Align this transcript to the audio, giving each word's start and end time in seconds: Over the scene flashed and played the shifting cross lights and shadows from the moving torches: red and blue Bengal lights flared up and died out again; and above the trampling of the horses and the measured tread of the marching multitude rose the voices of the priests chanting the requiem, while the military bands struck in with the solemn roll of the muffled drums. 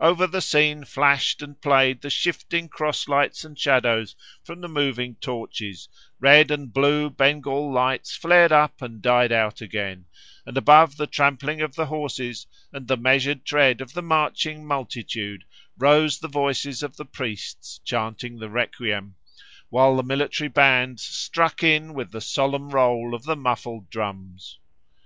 Over 0.00 0.26
the 0.26 0.40
scene 0.40 0.86
flashed 0.86 1.42
and 1.42 1.60
played 1.60 2.00
the 2.00 2.08
shifting 2.08 2.66
cross 2.66 3.08
lights 3.08 3.44
and 3.44 3.58
shadows 3.58 4.16
from 4.42 4.62
the 4.62 4.70
moving 4.70 5.16
torches: 5.16 5.90
red 6.18 6.50
and 6.50 6.72
blue 6.72 7.10
Bengal 7.10 7.70
lights 7.70 8.16
flared 8.16 8.52
up 8.52 8.80
and 8.80 9.02
died 9.02 9.32
out 9.32 9.60
again; 9.60 10.06
and 10.46 10.56
above 10.56 10.96
the 10.96 11.06
trampling 11.06 11.60
of 11.60 11.74
the 11.74 11.84
horses 11.84 12.46
and 12.72 12.88
the 12.88 12.96
measured 12.96 13.44
tread 13.44 13.82
of 13.82 13.92
the 13.92 14.00
marching 14.00 14.64
multitude 14.64 15.44
rose 15.76 16.20
the 16.20 16.26
voices 16.28 16.82
of 16.82 16.96
the 16.96 17.04
priests 17.04 17.78
chanting 17.84 18.38
the 18.38 18.48
requiem, 18.48 19.14
while 19.68 19.94
the 19.96 20.02
military 20.02 20.48
bands 20.48 21.02
struck 21.02 21.62
in 21.62 21.92
with 21.92 22.12
the 22.12 22.22
solemn 22.22 22.70
roll 22.70 23.14
of 23.14 23.24
the 23.24 23.36
muffled 23.36 23.90
drums. 23.90 24.58